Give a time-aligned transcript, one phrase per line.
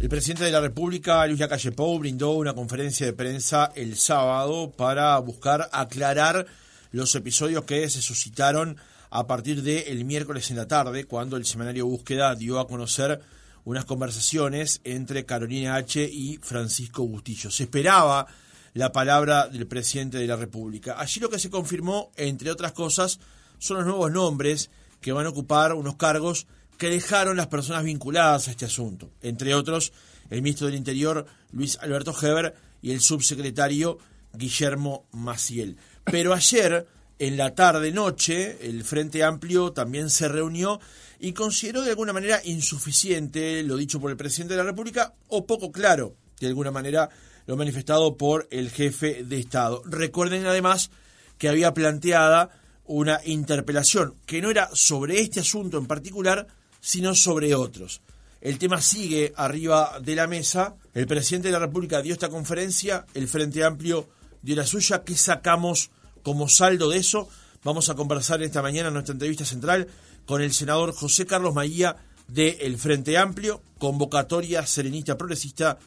[0.00, 5.18] El presidente de la República, Luis Lacalle brindó una conferencia de prensa el sábado para
[5.18, 6.46] buscar aclarar
[6.92, 8.76] los episodios que se suscitaron
[9.10, 13.20] a partir del miércoles en la tarde, cuando el semanario Búsqueda dio a conocer
[13.64, 16.08] unas conversaciones entre Carolina H.
[16.08, 17.50] y Francisco Bustillo.
[17.50, 18.28] Se esperaba
[18.74, 20.94] la palabra del presidente de la República.
[20.96, 23.18] Allí lo que se confirmó, entre otras cosas,
[23.58, 24.70] son los nuevos nombres
[25.00, 26.46] que van a ocupar unos cargos
[26.78, 29.92] que dejaron las personas vinculadas a este asunto, entre otros
[30.30, 33.98] el ministro del Interior Luis Alberto Heber y el subsecretario
[34.32, 35.76] Guillermo Maciel.
[36.04, 36.86] Pero ayer,
[37.18, 40.80] en la tarde-noche, el Frente Amplio también se reunió
[41.18, 45.46] y consideró de alguna manera insuficiente lo dicho por el presidente de la República o
[45.46, 47.08] poco claro, de alguna manera,
[47.46, 49.82] lo manifestado por el jefe de Estado.
[49.86, 50.90] Recuerden además
[51.38, 52.50] que había planteada
[52.84, 56.46] una interpelación que no era sobre este asunto en particular,
[56.80, 58.00] sino sobre otros.
[58.40, 60.76] El tema sigue arriba de la mesa.
[60.94, 64.08] El presidente de la República dio esta conferencia, el Frente Amplio
[64.42, 65.02] dio la suya.
[65.02, 65.90] ¿Qué sacamos
[66.22, 67.28] como saldo de eso?
[67.64, 69.88] Vamos a conversar esta mañana en nuestra entrevista central
[70.26, 71.96] con el senador José Carlos Maía
[72.28, 75.78] de El Frente Amplio, convocatoria serenista progresista,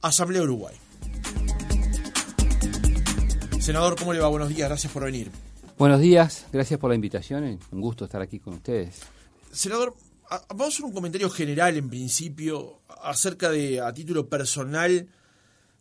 [0.00, 0.74] Asamblea Uruguay.
[3.60, 4.28] Senador, ¿cómo le va?
[4.28, 5.30] Buenos días, gracias por venir.
[5.76, 9.00] Buenos días, gracias por la invitación, un gusto estar aquí con ustedes.
[9.52, 9.94] Senador,
[10.48, 15.08] vamos a hacer un comentario general en principio acerca de, a título personal,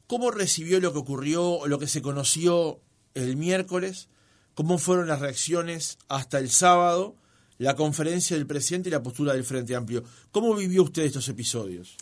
[0.08, 2.80] cómo recibió lo que ocurrió, lo que se conoció
[3.14, 4.10] el miércoles,
[4.56, 7.16] cómo fueron las reacciones hasta el sábado,
[7.58, 10.04] la conferencia del presidente y la postura del Frente Amplio.
[10.32, 11.96] ¿Cómo vivió usted estos episodios?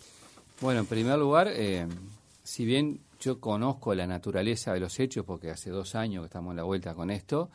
[0.61, 1.87] Bueno, en primer lugar, eh,
[2.43, 6.51] si bien yo conozco la naturaleza de los hechos, porque hace dos años que estamos
[6.51, 7.49] en la vuelta con esto,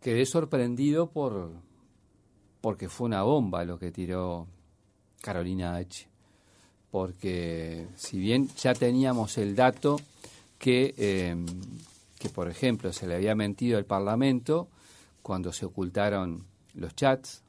[0.00, 1.52] quedé sorprendido por,
[2.62, 4.46] porque fue una bomba lo que tiró
[5.20, 6.08] Carolina H.
[6.90, 10.00] Porque si bien ya teníamos el dato
[10.58, 11.44] que, em,
[12.18, 14.68] que, por ejemplo, se le había mentido al Parlamento
[15.22, 17.42] cuando se ocultaron los chats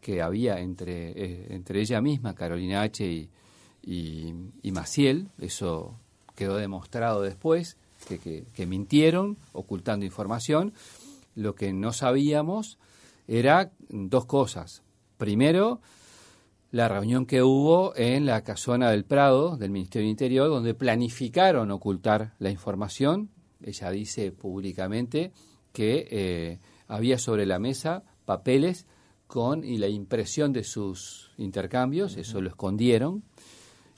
[0.00, 3.06] que había entre, eh, entre ella misma, Carolina H.
[3.06, 3.30] Y,
[4.62, 5.94] y, Maciel, eso
[6.34, 7.76] quedó demostrado después,
[8.08, 10.72] que, que mintieron ocultando información.
[11.36, 12.78] Lo que no sabíamos
[13.26, 14.82] era dos cosas.
[15.16, 15.80] Primero,
[16.70, 21.70] la reunión que hubo en la casona del Prado del Ministerio del Interior, donde planificaron
[21.70, 23.30] ocultar la información.
[23.62, 25.32] Ella dice públicamente
[25.72, 28.86] que eh, había sobre la mesa papeles
[29.26, 33.24] con y la impresión de sus intercambios, eso lo escondieron,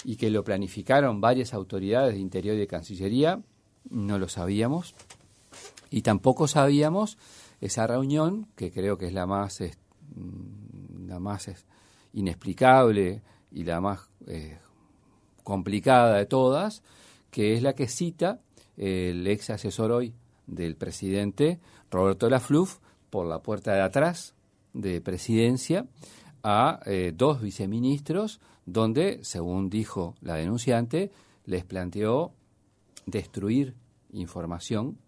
[0.05, 3.43] y que lo planificaron varias autoridades de Interior y de Cancillería,
[3.91, 4.95] no lo sabíamos,
[5.91, 7.19] y tampoco sabíamos
[7.61, 9.61] esa reunión, que creo que es la más,
[11.07, 11.51] la más
[12.13, 14.59] inexplicable y la más eh,
[15.45, 16.83] complicada de todas,
[17.31, 18.41] que es la que cita
[18.77, 20.15] el ex asesor hoy
[20.47, 21.59] del presidente
[21.91, 22.79] Roberto Lafluf
[23.11, 24.35] por la puerta de atrás
[24.73, 25.87] de presidencia
[26.43, 31.11] a eh, dos viceministros donde, según dijo la denunciante,
[31.45, 32.33] les planteó
[33.07, 33.75] destruir
[34.13, 34.99] información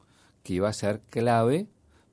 [0.42, 1.68] que iba a ser clave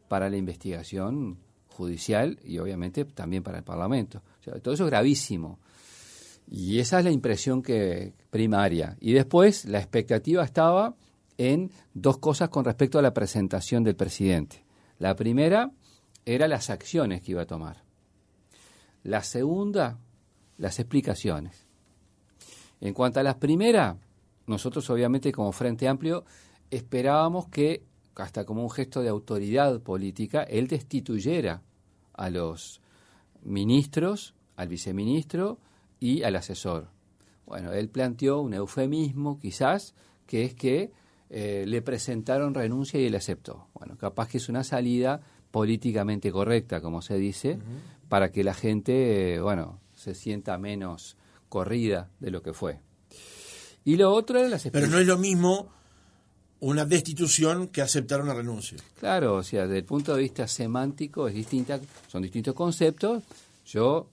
[0.08, 1.38] para la investigación
[1.70, 4.22] judicial y obviamente también para el Parlamento.
[4.62, 5.60] todo eso es gravísimo.
[6.50, 8.98] Y esa es la impresión que primaria.
[9.02, 10.96] Y después la expectativa estaba
[11.38, 14.64] en dos cosas con respecto a la presentación del presidente.
[14.98, 15.72] La primera
[16.26, 17.84] era las acciones que iba a tomar.
[19.04, 20.00] La segunda,
[20.58, 21.68] las explicaciones.
[22.82, 23.98] En cuanto a la primera,
[24.48, 26.26] nosotros obviamente como Frente Amplio
[26.72, 27.84] esperábamos que
[28.18, 31.62] hasta como un gesto de autoridad política, él destituyera
[32.14, 32.82] a los
[33.44, 35.60] ministros, al viceministro
[36.00, 36.90] y al asesor.
[37.46, 39.94] Bueno, él planteó un eufemismo, quizás,
[40.26, 40.92] que es que
[41.30, 43.68] eh, le presentaron renuncia y él aceptó.
[43.74, 47.60] Bueno, capaz que es una salida políticamente correcta, como se dice,
[48.10, 51.18] para que la gente, eh, bueno, se sienta menos
[51.50, 52.80] corrida de lo que fue.
[53.86, 55.70] Y lo otro era las Pero no es lo mismo
[56.60, 58.78] una destitución que aceptar una renuncia.
[59.00, 63.24] Claro, o sea, desde el punto de vista semántico es distinta, son distintos conceptos.
[63.66, 64.08] Yo,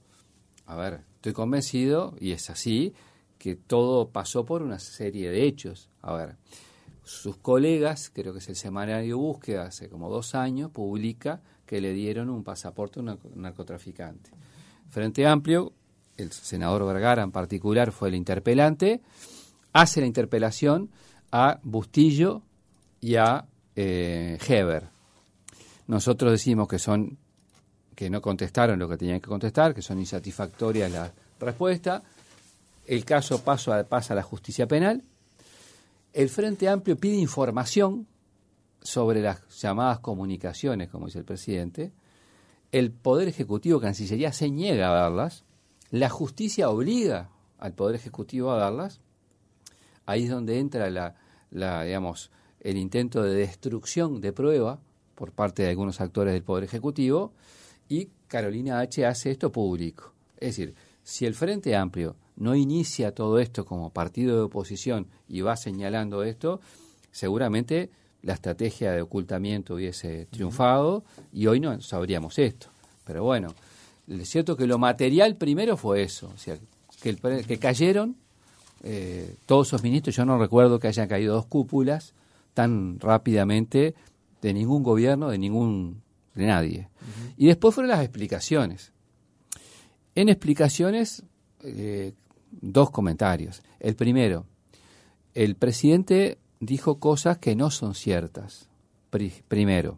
[0.67, 2.93] a ver, estoy convencido, y es así,
[3.38, 5.88] que todo pasó por una serie de hechos.
[6.02, 6.37] A ver,
[7.02, 11.93] sus colegas, creo que es el semanario Búsqueda, hace como dos años, publica que le
[11.93, 14.31] dieron un pasaporte a un narcotraficante.
[14.91, 15.73] Frente Amplio,
[16.17, 19.00] el senador Vergara en particular fue el interpelante,
[19.73, 20.91] hace la interpelación
[21.36, 22.42] a Bustillo
[23.00, 23.44] y a
[23.75, 24.84] eh, Heber.
[25.88, 27.19] Nosotros decimos que son
[27.96, 31.10] que no contestaron lo que tenían que contestar, que son insatisfactorias las
[31.40, 32.04] respuestas.
[32.86, 35.02] el caso pasa a la justicia penal,
[36.12, 38.06] el Frente Amplio pide información
[38.81, 41.92] sobre las llamadas comunicaciones, como dice el presidente,
[42.70, 45.42] el Poder Ejecutivo, Cancillería, se niega a darlas,
[45.90, 49.00] la justicia obliga al Poder Ejecutivo a darlas,
[50.06, 51.16] ahí es donde entra la,
[51.54, 52.30] la, digamos,
[52.60, 54.80] el intento de destrucción de prueba
[55.14, 57.32] por parte de algunos actores del Poder Ejecutivo,
[57.88, 59.06] y Carolina H.
[59.06, 60.12] hace esto público.
[60.36, 65.42] Es decir, si el Frente Amplio no inicia todo esto como partido de oposición y
[65.42, 66.60] va señalando esto,
[67.12, 67.90] seguramente
[68.22, 72.68] la estrategia de ocultamiento hubiese triunfado y hoy no sabríamos esto.
[73.04, 73.54] Pero bueno,
[74.08, 76.58] es cierto que lo material primero fue eso, o sea,
[77.02, 77.14] que,
[77.46, 78.16] que cayeron
[78.86, 82.12] eh, todos esos ministros, yo no recuerdo que hayan caído dos cúpulas
[82.52, 83.94] tan rápidamente
[84.42, 86.02] de ningún gobierno, de ningún
[86.34, 86.88] de nadie.
[87.38, 88.92] Y después fueron las explicaciones.
[90.14, 91.25] En explicaciones,
[91.62, 92.12] eh,
[92.50, 93.62] dos comentarios.
[93.81, 94.44] El primero,
[95.32, 98.69] el presidente dijo cosas que no son ciertas.
[99.48, 99.96] primero,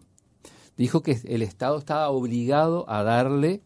[0.76, 3.62] dijo que el Estado estaba obligado a darle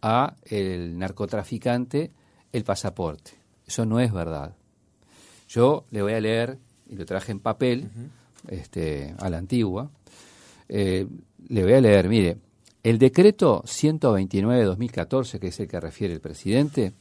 [0.00, 2.12] a el narcotraficante
[2.52, 3.43] el pasaporte.
[3.66, 4.54] Eso no es verdad.
[5.48, 6.58] Yo le voy a leer,
[6.88, 7.88] y lo traje en papel,
[8.48, 9.90] este, a la antigua,
[10.68, 11.06] eh,
[11.48, 12.38] le voy a leer, mire,
[12.82, 16.94] el decreto 129 de 2014, que es el que refiere el presidente,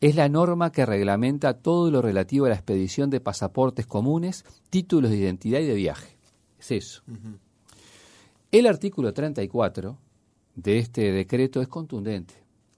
[0.00, 5.10] es la norma que reglamenta todo lo relativo a la expedición de pasaportes comunes, títulos
[5.10, 6.16] de identidad y de viaje.
[6.58, 7.02] Es eso.
[8.50, 9.98] El artículo 34
[10.54, 12.34] de este decreto es contundente.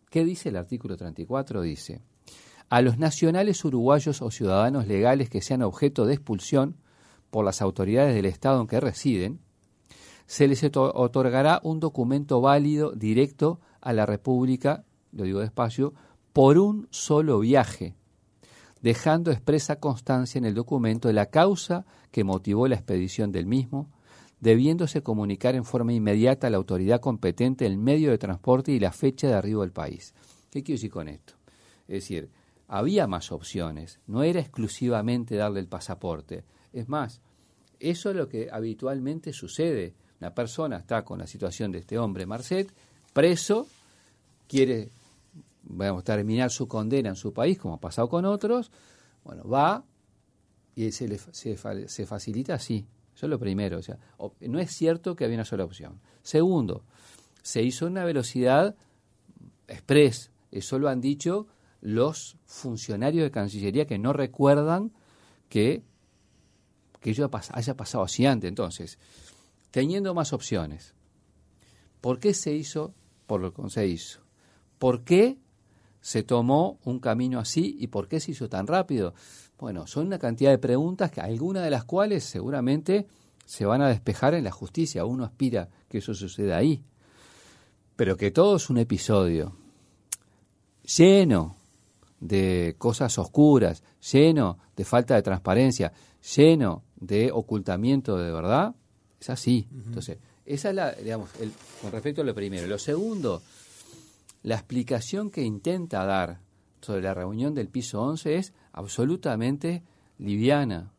[0.08, 1.62] ¿Qué dice el artículo 34?
[1.62, 2.00] Dice,
[2.70, 6.76] a los nacionales uruguayos o ciudadanos legales que sean objeto de expulsión
[7.30, 9.40] por las autoridades del Estado en que residen,
[10.26, 15.94] se les otorgará un documento válido directo a la República, lo digo despacio,
[16.32, 17.96] por un solo viaje,
[18.80, 23.90] dejando expresa constancia en el documento de la causa que motivó la expedición del mismo,
[24.38, 28.92] debiéndose comunicar en forma inmediata a la autoridad competente el medio de transporte y la
[28.92, 30.14] fecha de arribo al país.
[30.50, 31.34] ¿Qué quiero decir con esto?
[31.88, 32.30] Es decir,
[32.72, 36.44] había más opciones, no era exclusivamente darle el pasaporte.
[36.72, 37.20] Es más,
[37.80, 39.92] eso es lo que habitualmente sucede.
[40.20, 42.72] Una persona está con la situación de este hombre, Marcet,
[43.12, 43.66] preso,
[44.46, 44.88] quiere
[45.80, 48.70] a terminar su condena en su país, como ha pasado con otros,
[49.24, 49.84] bueno, va
[50.76, 52.86] y se, le, se, facilita así.
[53.12, 53.78] Eso es lo primero.
[53.78, 53.98] O sea,
[54.42, 56.00] no es cierto que había una sola opción.
[56.22, 56.84] Segundo,
[57.42, 58.76] se hizo una velocidad
[59.66, 60.30] express.
[60.52, 61.48] Eso lo han dicho
[61.80, 64.92] los funcionarios de Cancillería que no recuerdan
[65.48, 65.82] que,
[67.00, 68.48] que ello haya pasado así antes.
[68.48, 68.98] Entonces,
[69.70, 70.94] teniendo más opciones,
[72.00, 72.94] ¿por qué se hizo
[73.26, 74.20] por lo que se hizo?
[74.78, 75.38] ¿Por qué
[76.00, 79.14] se tomó un camino así y por qué se hizo tan rápido?
[79.58, 83.06] Bueno, son una cantidad de preguntas, que algunas de las cuales seguramente
[83.44, 85.04] se van a despejar en la justicia.
[85.04, 86.82] Uno aspira que eso suceda ahí.
[87.96, 89.54] Pero que todo es un episodio
[90.96, 91.59] lleno
[92.20, 93.82] de cosas oscuras,
[94.12, 95.92] lleno de falta de transparencia,
[96.36, 98.74] lleno de ocultamiento de verdad,
[99.18, 99.66] es así.
[99.72, 102.66] Entonces, esa es la, digamos, el, con respecto a lo primero.
[102.66, 103.42] Lo segundo,
[104.42, 106.40] la explicación que intenta dar
[106.80, 109.82] sobre la reunión del piso 11 es absolutamente
[110.18, 110.92] liviana.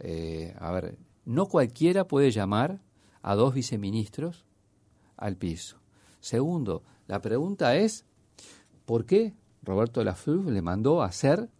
[0.00, 2.80] Eh, a ver, no cualquiera puede llamar
[3.22, 4.44] a dos viceministros
[5.16, 5.78] al piso.
[6.20, 8.04] Segundo, la pregunta es,
[8.84, 9.34] ¿por qué
[9.68, 11.50] Roberto Lafleur le mandó a hacer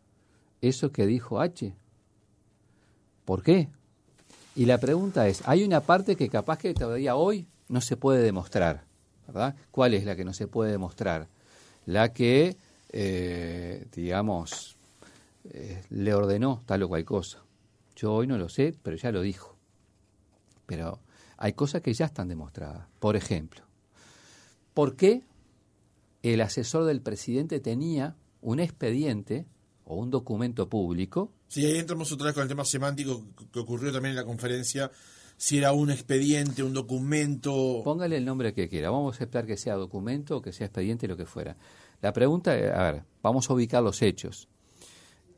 [0.62, 1.74] eso que dijo H?
[3.26, 3.68] ¿Por qué?
[4.56, 8.22] Y la pregunta es, hay una parte que capaz que todavía hoy no se puede
[8.22, 8.84] demostrar.
[9.70, 11.28] ¿Cuál es la que no se puede demostrar?
[11.84, 12.56] La que,
[12.88, 14.78] eh, digamos,
[15.44, 17.42] eh, le ordenó tal o cual cosa.
[17.94, 19.54] Yo hoy no lo sé, pero ya lo dijo.
[20.64, 20.98] Pero
[21.36, 22.86] hay cosas que ya están demostradas.
[23.00, 23.60] Por ejemplo,
[24.72, 25.27] ¿por qué
[26.22, 29.46] el asesor del presidente tenía un expediente
[29.84, 31.32] o un documento público?
[31.48, 34.90] Sí, ahí entramos otra vez con el tema semántico que ocurrió también en la conferencia
[35.38, 37.82] si era un expediente, un documento.
[37.84, 38.90] Póngale el nombre que quiera.
[38.90, 41.56] Vamos a aceptar que sea documento o que sea expediente, lo que fuera.
[42.02, 44.48] La pregunta, a ver, vamos a ubicar los hechos.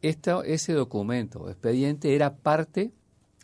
[0.00, 2.92] ese documento o expediente era parte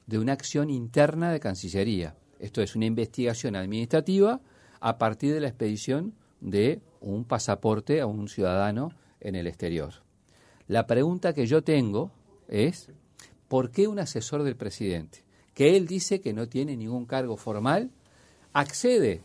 [0.06, 2.16] de una acción interna de Cancillería.
[2.38, 4.40] Esto es una investigación administrativa
[4.80, 9.92] a partir de la expedición de un pasaporte a un ciudadano en el exterior.
[10.68, 12.10] La pregunta que yo tengo
[12.48, 12.88] es,
[13.48, 15.26] ¿por qué un asesor del presidente
[15.56, 17.90] que él dice que no tiene ningún cargo formal,
[18.52, 19.22] accede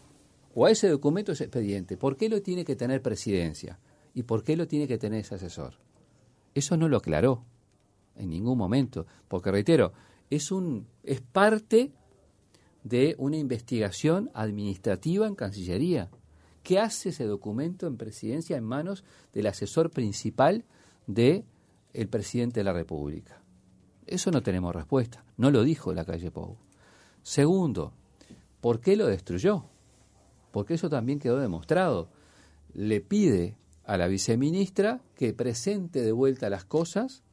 [0.56, 1.98] o a ese documento ese expediente.
[1.98, 3.80] ¿Por qué lo tiene que tener presidencia?
[4.14, 5.74] ¿Y por qué lo tiene que tener ese asesor?
[6.56, 7.44] Eso no lo aclaró
[8.16, 9.92] en ningún momento, porque reitero,
[10.30, 11.92] es un es parte
[12.86, 16.10] de una investigación administrativa en Cancillería.
[16.64, 19.04] ¿Qué hace ese documento en presidencia en manos
[19.34, 20.66] del asesor principal
[21.08, 21.46] del
[21.94, 23.42] el presidente de la República?
[24.06, 25.24] Eso no tenemos respuesta.
[25.38, 26.58] No lo dijo la calle Pou.
[27.24, 27.94] Segundo,
[28.60, 29.66] ¿por qué lo destruyó?
[30.52, 32.10] Porque eso también quedó demostrado.
[32.74, 37.24] Le pide a la viceministra que presente de vuelta las cosas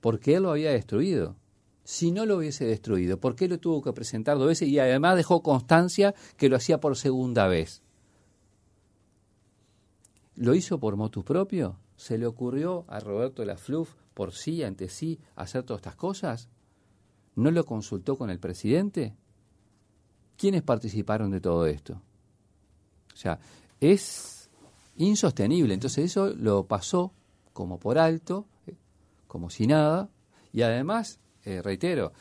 [0.00, 1.36] porque él lo había destruido.
[1.84, 4.68] Si no lo hubiese destruido, ¿por qué lo tuvo que presentar dos veces?
[4.68, 7.82] Y además dejó constancia que lo hacía por segunda vez.
[10.40, 11.76] ¿Lo hizo por motus propio?
[11.96, 16.48] ¿Se le ocurrió a Roberto Lafluf por sí, ante sí, hacer todas estas cosas?
[17.36, 19.14] ¿No lo consultó con el presidente?
[20.38, 22.00] ¿Quiénes participaron de todo esto?
[23.12, 23.38] O sea,
[23.80, 24.48] es
[24.96, 25.74] insostenible.
[25.74, 27.12] Entonces eso lo pasó
[27.52, 28.46] como por alto,
[29.26, 30.08] como si nada,
[30.54, 32.14] y además, eh, reitero,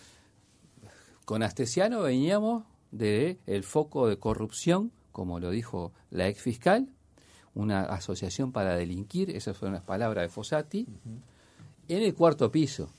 [1.23, 6.89] con Astesiano veníamos de el foco de corrupción, como lo dijo la ex fiscal,
[7.53, 10.87] una asociación para delinquir, esas fueron las palabras de Fossati,
[11.87, 12.89] en el cuarto piso.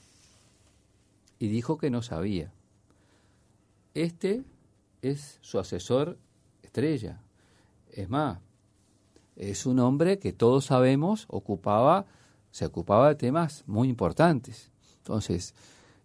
[1.39, 2.53] Y dijo que no sabía.
[3.95, 4.45] Este
[5.03, 6.19] es su asesor
[6.63, 7.21] estrella.
[7.93, 8.39] Es más,
[9.37, 12.07] es un hombre que todos sabemos ocupaba,
[12.51, 14.71] se ocupaba de temas muy importantes.
[14.99, 15.55] Entonces,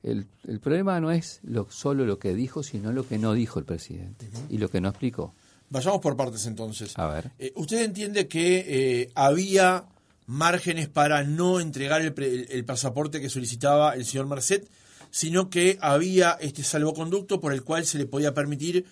[0.03, 3.59] el, el problema no es lo, solo lo que dijo, sino lo que no dijo
[3.59, 5.33] el presidente y lo que no explicó.
[5.69, 6.97] Vayamos por partes entonces.
[6.97, 7.31] A ver.
[7.39, 9.85] Eh, ¿Usted entiende que eh, había
[10.27, 14.67] márgenes para no entregar el, el, el, pasaporte que solicitaba el señor Marcet,
[15.11, 18.85] sino que había este salvoconducto por el cual se le podía permitir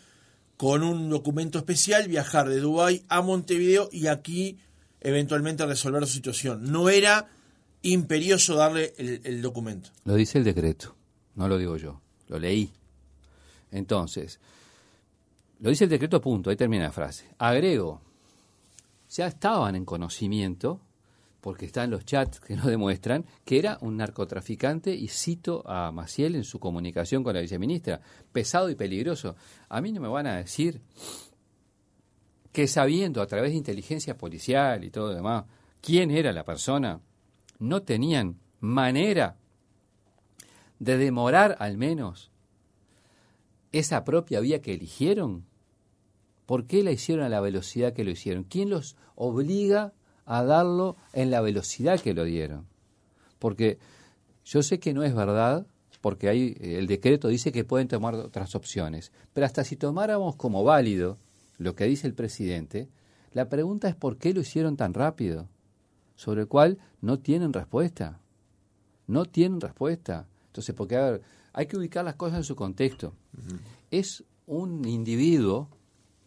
[0.57, 4.57] con un documento especial viajar de Dubái a Montevideo y aquí
[5.01, 6.71] eventualmente resolver su situación.
[6.71, 7.27] No era
[7.81, 9.89] imperioso darle el, el documento.
[10.05, 10.95] Lo dice el decreto,
[11.35, 12.71] no lo digo yo, lo leí.
[13.71, 14.39] Entonces,
[15.63, 17.25] lo dice el decreto, punto, ahí termina la frase.
[17.37, 18.01] Agrego,
[19.09, 20.81] ya estaban en conocimiento,
[21.39, 26.35] porque están los chats que nos demuestran, que era un narcotraficante, y cito a Maciel
[26.35, 28.01] en su comunicación con la viceministra,
[28.33, 29.37] pesado y peligroso.
[29.69, 30.81] A mí no me van a decir
[32.51, 35.45] que sabiendo a través de inteligencia policial y todo lo demás
[35.79, 36.99] quién era la persona,
[37.59, 39.37] no tenían manera
[40.79, 42.31] de demorar al menos
[43.71, 45.45] esa propia vía que eligieron
[46.45, 48.43] ¿Por qué la hicieron a la velocidad que lo hicieron?
[48.43, 49.93] ¿Quién los obliga
[50.25, 52.67] a darlo en la velocidad que lo dieron?
[53.39, 53.77] Porque
[54.45, 55.65] yo sé que no es verdad,
[56.01, 60.63] porque hay, el decreto dice que pueden tomar otras opciones, pero hasta si tomáramos como
[60.63, 61.17] válido
[61.57, 62.89] lo que dice el presidente,
[63.31, 65.47] la pregunta es por qué lo hicieron tan rápido,
[66.15, 68.19] sobre el cual no tienen respuesta.
[69.07, 70.27] No tienen respuesta.
[70.47, 71.21] Entonces, porque, a ver,
[71.51, 73.15] hay que ubicar las cosas en su contexto.
[73.35, 73.59] Uh -huh.
[73.91, 75.69] Es un individuo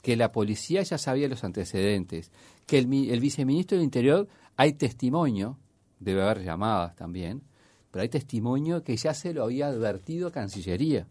[0.07, 2.31] que la policía ya sabía los antecedentes,
[2.65, 5.59] que el, el, viceministro del Interior, hay testimonio,
[5.99, 7.43] debe haber llamadas también,
[7.91, 11.09] pero hay testimonio que ya se lo había advertido a Cancillería.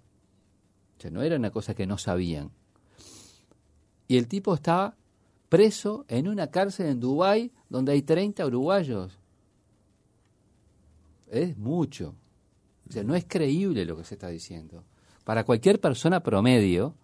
[0.98, 2.52] O sea, no era una cosa que no sabían.
[4.08, 4.96] Y el tipo está
[5.50, 9.20] preso en una cárcel en Dubái donde hay 30 uruguayos.
[11.30, 12.16] Es mucho.
[12.88, 14.86] O sea, no es creíble lo que se está diciendo.
[15.26, 16.96] Para cualquier persona promedio,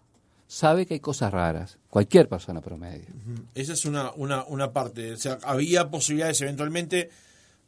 [0.52, 1.78] sabe que hay cosas raras.
[1.88, 3.06] Cualquier persona promedio.
[3.54, 5.12] Esa es una, una, una parte.
[5.12, 7.08] O sea, había posibilidades eventualmente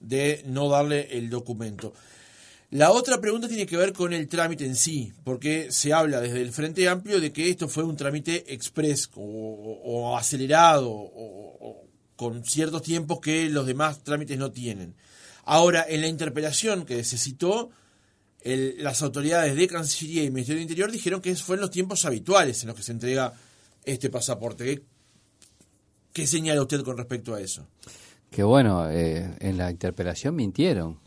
[0.01, 1.95] de no darle el documento.
[2.71, 6.43] La otra pregunta tiene que ver con el trámite en sí, porque se habla desde
[6.43, 11.87] el Frente Amplio de que esto fue un trámite express o, acelerado o,
[12.17, 14.95] con ciertos tiempos que los demás trámites no tienen.
[15.45, 17.71] Ahora, en la interpelación que se citó,
[18.45, 22.63] el, las autoridades de Cancillería y Ministerio del Interior dijeron que fueron los tiempos habituales
[22.63, 23.33] en los que se entrega
[23.85, 24.65] este pasaporte.
[24.65, 24.83] ¿Qué,
[26.13, 27.67] qué señala usted con respecto a eso?
[28.31, 30.99] Que bueno, eh, en la interpelación mintieron.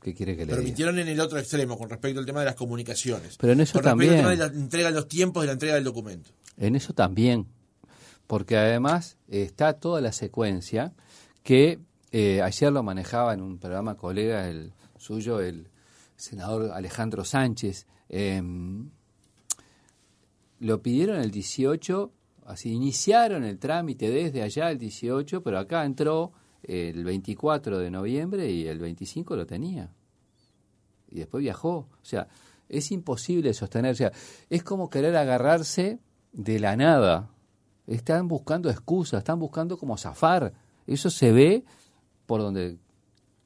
[0.00, 0.66] ¿Qué quiere que le Pero diga?
[0.68, 3.36] mintieron en el otro extremo con respecto al tema de las comunicaciones.
[3.38, 4.12] Pero en eso con también.
[4.12, 6.30] respecto al tema de la entrega de los tiempos de la entrega del documento.
[6.56, 7.46] En eso también.
[8.26, 10.92] Porque además está toda la secuencia
[11.42, 11.78] que
[12.12, 15.68] eh, ayer lo manejaba en un programa colega el suyo, el
[16.16, 17.86] senador Alejandro Sánchez.
[18.08, 18.42] Eh,
[20.58, 22.12] lo pidieron el 18,
[22.46, 26.32] así iniciaron el trámite desde allá el 18, pero acá entró
[26.62, 29.92] el 24 de noviembre y el 25 lo tenía.
[31.08, 31.70] Y después viajó.
[31.70, 32.28] O sea,
[32.68, 33.94] es imposible sostener.
[34.02, 34.10] O
[34.50, 36.00] es como querer agarrarse
[36.32, 37.30] de la nada.
[37.86, 40.52] Están buscando excusas, están buscando como zafar.
[40.86, 41.64] Eso se ve
[42.26, 42.78] por donde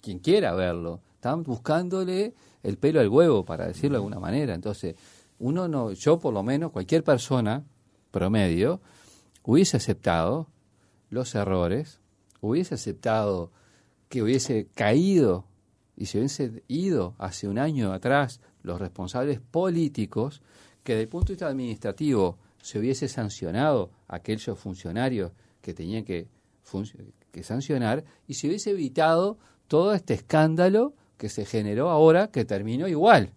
[0.00, 1.02] quien quiera verlo.
[1.20, 4.54] Están buscándole el pelo al huevo, para decirlo de alguna manera.
[4.54, 4.96] Entonces,
[5.38, 7.62] uno no, yo por lo menos, cualquier persona
[8.10, 8.80] promedio,
[9.42, 10.48] hubiese aceptado
[11.10, 12.00] los errores,
[12.40, 13.52] hubiese aceptado
[14.08, 15.44] que hubiese caído
[15.94, 20.40] y se hubiese ido hace un año atrás los responsables políticos,
[20.82, 26.02] que desde el punto de vista administrativo se hubiese sancionado a aquellos funcionarios que tenían
[26.02, 26.28] que,
[27.30, 29.36] que sancionar y se hubiese evitado
[29.68, 33.30] todo este escándalo que se generó ahora que terminó igual.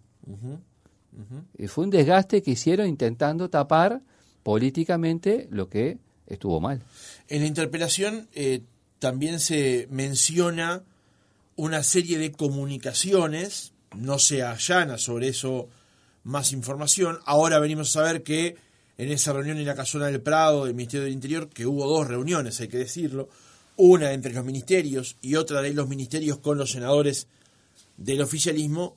[1.58, 4.00] Y fue un desgaste que hicieron intentando tapar
[4.42, 6.82] políticamente lo que estuvo mal.
[7.28, 8.62] En la interpelación eh,
[8.98, 10.82] también se menciona
[11.56, 15.68] una serie de comunicaciones, no se allana sobre eso
[16.24, 17.18] más información.
[17.26, 18.56] Ahora venimos a saber que
[18.96, 22.08] en esa reunión en la casona del Prado del Ministerio del Interior, que hubo dos
[22.08, 23.28] reuniones, hay que decirlo,
[23.76, 27.28] una entre los ministerios y otra de los ministerios con los senadores
[27.96, 28.96] del oficialismo,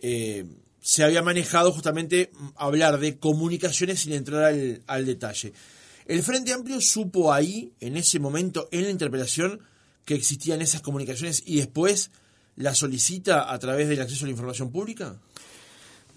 [0.00, 0.44] eh,
[0.80, 5.52] se había manejado justamente hablar de comunicaciones sin entrar al, al, detalle.
[6.06, 9.60] El Frente Amplio supo ahí, en ese momento, en la interpelación,
[10.04, 12.10] que existían esas comunicaciones y después
[12.56, 15.16] la solicita a través del acceso a la información pública?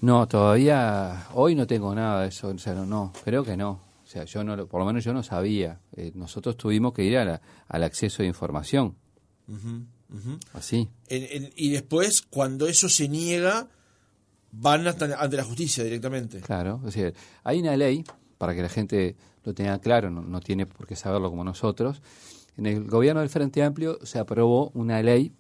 [0.01, 3.81] No, todavía hoy no tengo nada de eso, o sea, no, no creo que no.
[4.03, 5.81] O sea, yo no, por lo menos yo no sabía.
[5.95, 8.95] Eh, nosotros tuvimos que ir a al acceso de información.
[10.53, 10.89] Así.
[11.09, 13.67] y después, cuando eso se niega,
[14.51, 16.39] van ante la justicia directamente.
[16.41, 17.13] Claro, es decir,
[17.43, 18.03] hay una ley,
[18.37, 22.01] para que la gente lo tenga claro, no, no tiene por qué saberlo como nosotros.
[22.57, 25.33] En el gobierno del Frente Amplio se aprobó una ley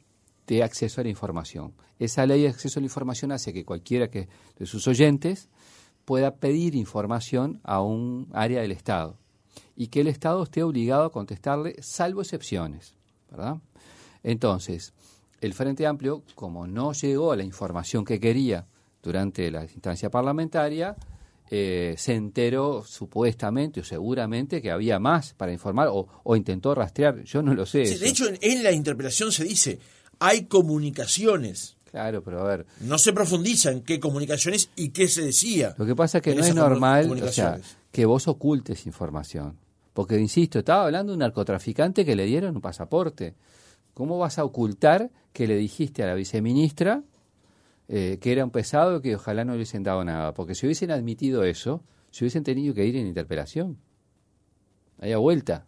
[0.47, 1.73] de acceso a la información.
[1.99, 5.49] Esa ley de acceso a la información hace que cualquiera que, de sus oyentes
[6.05, 9.17] pueda pedir información a un área del Estado
[9.75, 12.95] y que el Estado esté obligado a contestarle, salvo excepciones.
[13.29, 13.57] ¿verdad?
[14.23, 14.93] Entonces,
[15.41, 18.65] el Frente Amplio, como no llegó a la información que quería
[19.01, 20.95] durante la instancia parlamentaria,
[21.51, 27.41] eh, se enteró supuestamente o seguramente que había más para informar o, intentó rastrear, yo
[27.41, 27.79] no lo sé.
[27.79, 29.79] de hecho, en, la interpelación se dice,
[30.19, 31.77] hay comunicaciones.
[31.89, 32.67] Claro, pero a ver.
[32.81, 35.73] No se profundiza en qué comunicaciones y qué se decía.
[35.77, 37.09] Lo que pasa es que no es normal
[37.91, 39.57] que vos ocultes información.
[39.93, 43.33] Porque, insisto, estaba hablando de un narcotraficante que le dieron un pasaporte.
[43.99, 47.03] ¿Cómo vas a ocultar que le dijiste a la viceministra
[47.89, 50.33] eh, que era un pesado y que ojalá no le hubiesen dado nada.
[50.33, 53.77] Porque si hubiesen admitido eso, se hubiesen tenido que ir en interpelación.
[55.01, 55.65] Haya vuelta.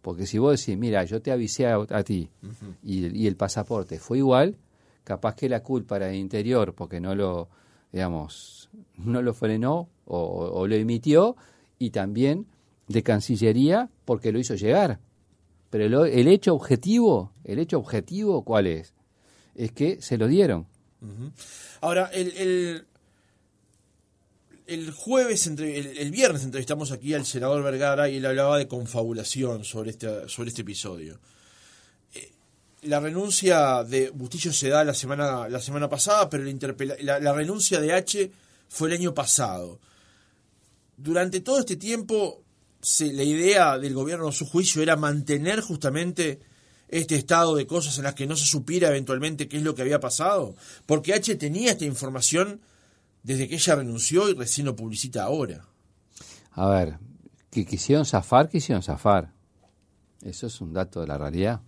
[0.00, 2.30] Porque si vos decís, mira, yo te avisé a, ti
[2.82, 4.56] y, el pasaporte fue igual,
[5.04, 7.48] capaz que la culpa era de interior porque no lo,
[7.92, 11.36] digamos, no lo frenó o, lo emitió
[11.78, 12.48] y también
[12.88, 14.98] de Cancillería porque lo hizo llegar.
[15.72, 18.92] Pero el hecho objetivo, el hecho objetivo, ¿cuál es?
[19.54, 20.66] Es que se lo dieron.
[21.80, 22.84] Ahora, el,
[24.66, 29.64] el, jueves, entre, el, viernes entrevistamos aquí al senador Vergara y él hablaba de confabulación
[29.64, 31.18] sobre este, sobre este episodio.
[32.14, 32.30] Eh,
[32.82, 36.44] la renuncia de Bustillo se da la semana, la semana pasada, pero
[37.00, 38.30] la, la renuncia de H
[38.68, 39.80] fue el año pasado.
[40.98, 42.41] Durante todo este tiempo,
[43.00, 46.40] la idea del gobierno, a su juicio, era mantener justamente
[46.88, 49.82] este estado de cosas en las que no se supiera eventualmente qué es lo que
[49.82, 50.54] había pasado?
[50.84, 52.60] Porque H tenía esta información
[53.22, 55.64] desde que ella renunció y recién lo publicita ahora.
[56.50, 56.98] A ver,
[57.50, 59.32] que quisieron zafar, quisieron zafar.
[60.22, 61.60] Eso es un dato de la realidad.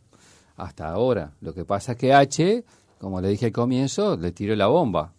[0.56, 1.32] Hasta ahora.
[1.40, 2.64] Lo que pasa es que H,
[2.98, 5.14] como le dije al comienzo, le tiró la bomba.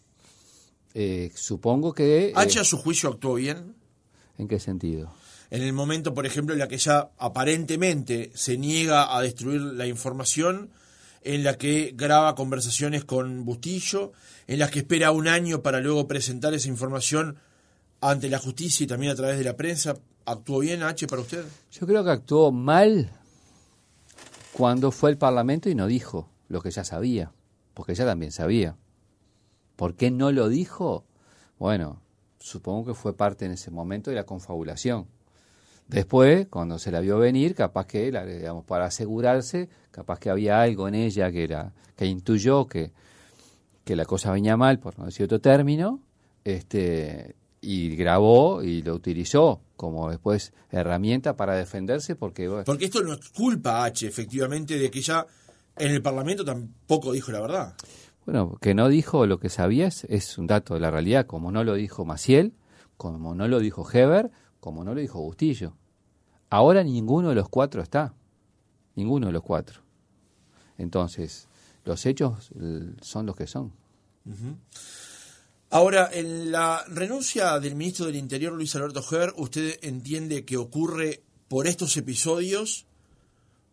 [0.94, 2.32] Eh, supongo que...
[2.36, 3.76] ¿H a su juicio actuó bien?
[4.38, 5.12] ¿En qué sentido?
[5.50, 9.88] En el momento, por ejemplo, en la que ella aparentemente se niega a destruir la
[9.88, 10.72] información,
[11.22, 14.14] en la que graba conversaciones con Bustillo,
[14.48, 17.38] en las que espera un año para luego presentar esa información
[18.02, 19.96] ante la justicia y también a través de la prensa.
[20.26, 21.46] ¿Actuó bien H para usted?
[21.72, 23.12] Yo creo que actuó mal
[24.54, 27.32] cuando fue al Parlamento y no dijo lo que ya sabía,
[27.74, 28.78] porque ella también sabía.
[29.76, 31.06] ¿Por qué no lo dijo?
[31.60, 32.02] Bueno,
[32.40, 35.08] supongo que fue parte en ese momento de la confabulación.
[35.88, 40.88] Después, cuando se la vio venir, capaz que, digamos, para asegurarse, capaz que había algo
[40.88, 42.92] en ella que era que intuyó que,
[43.84, 46.02] que la cosa venía mal, por no decir otro término,
[46.44, 52.50] este, y grabó y lo utilizó como después herramienta para defenderse porque...
[52.66, 55.26] Porque esto no es culpa H, efectivamente, de que ya
[55.78, 57.76] en el Parlamento tampoco dijo la verdad.
[58.26, 61.52] Bueno, que no dijo lo que sabía es, es un dato de la realidad, como
[61.52, 62.54] no lo dijo Maciel,
[62.98, 64.32] como no lo dijo Heber,
[64.66, 65.76] como no lo dijo Bustillo.
[66.50, 68.16] Ahora ninguno de los cuatro está.
[68.96, 69.82] Ninguno de los cuatro.
[70.80, 71.48] Entonces,
[71.84, 72.50] los hechos
[73.00, 73.72] son los que son.
[75.70, 81.22] Ahora, en la renuncia del ministro del Interior, Luis Alberto Heber, ¿usted entiende que ocurre
[81.48, 82.88] por estos episodios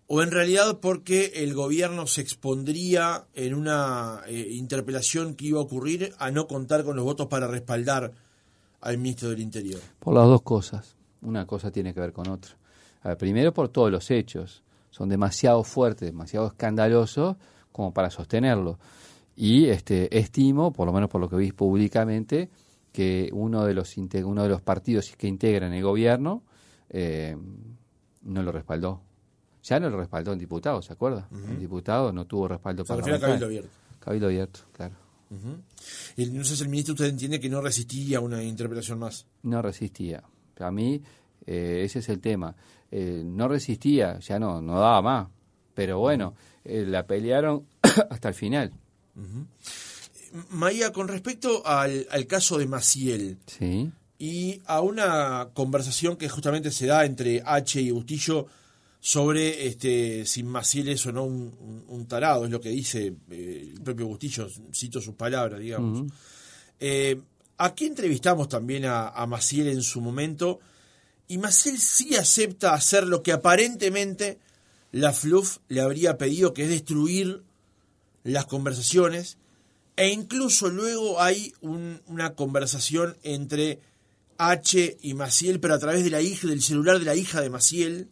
[0.09, 5.63] o en realidad porque el gobierno se expondría en una eh, interpelación que iba a
[5.63, 8.13] ocurrir a no contar con los votos para respaldar
[8.83, 9.81] al ministro del Interior?
[9.99, 10.97] Por las dos cosas.
[11.23, 12.53] Una cosa tiene que ver con otra.
[13.17, 14.63] primero por todos los hechos.
[14.91, 17.37] Son demasiado fuertes, demasiado escandalosos
[17.71, 18.79] como para sostenerlo.
[19.35, 22.51] Y este, estimo, por lo menos por lo que vi públicamente,
[22.93, 26.43] que uno de los, uno de los partidos que integran el gobierno
[26.91, 27.37] eh,
[28.23, 29.01] no lo respaldó.
[29.63, 31.29] Ya no lo respaldó en diputado, ¿se acuerda?
[31.31, 33.03] El diputado no tuvo respaldo para.
[33.03, 33.71] Cabildo Abierto.
[34.01, 35.02] Cabildo Abierto, claro.
[36.17, 39.27] Y entonces el ministro, ¿usted entiende que no resistía una interpelación más?
[39.43, 40.23] No resistía.
[40.59, 41.03] A mí,
[41.47, 42.55] eh, ese es el tema.
[42.91, 45.29] Eh, no resistía, ya no, no daba más.
[45.75, 47.67] Pero bueno, la pelearon
[48.11, 48.73] hasta el final.
[50.51, 53.39] Maía, con respecto al, caso de Maciel
[54.19, 58.47] y a una conversación que justamente se da entre H y Bustillo
[59.05, 63.81] sobre este, si Maciel es o no un, tarado, es lo que dice eh, el
[63.81, 66.13] propio Bustillo, cito sus palabras, digamos.
[66.79, 67.21] Eh,
[67.59, 70.61] aquí entrevistamos también a, a Maciel en su momento
[71.27, 74.39] y Maciel sí acepta hacer lo que aparentemente
[74.93, 77.43] la FLUF le habría pedido, que es destruir
[78.23, 79.37] las conversaciones,
[79.97, 83.81] e incluso luego hay una conversación entre
[84.39, 87.51] H y Maciel, pero a través de la hija, del celular de la hija de
[87.51, 88.09] Maciel,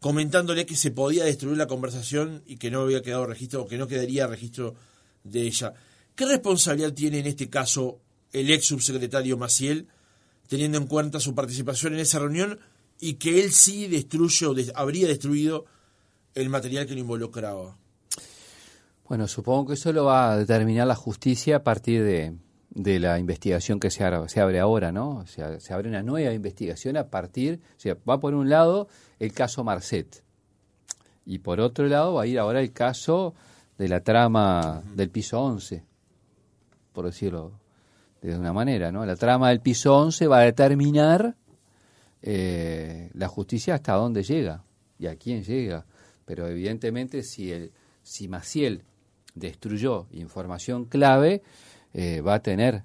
[0.00, 3.78] comentándole que se podía destruir la conversación y que no había quedado registro, o que
[3.78, 4.74] no quedaría registro
[5.22, 5.74] de ella.
[6.14, 8.00] ¿Qué responsabilidad tiene en este caso
[8.32, 9.88] el ex subsecretario Maciel,
[10.48, 12.58] teniendo en cuenta su participación en esa reunión
[12.98, 15.66] y que él sí destruye o habría destruido
[16.34, 17.76] el material que lo involucraba?
[19.08, 22.36] Bueno, supongo que eso lo va a determinar la justicia a partir de,
[22.70, 25.16] de la investigación que se, se abre ahora, ¿no?
[25.18, 28.88] O sea, se abre una nueva investigación a partir, o sea, va por un lado
[29.18, 30.22] el caso Marcet
[31.24, 33.34] y por otro lado va a ir ahora el caso
[33.78, 35.84] de la trama del piso 11,
[36.92, 37.52] por decirlo
[38.20, 39.04] de una manera, ¿no?
[39.06, 41.36] La trama del piso 11 va a determinar
[42.22, 44.64] eh, la justicia hasta dónde llega
[44.98, 45.86] y a quién llega,
[46.24, 48.82] pero evidentemente si el si Maciel
[49.34, 51.42] destruyó información clave,
[51.94, 52.84] eh, va a tener,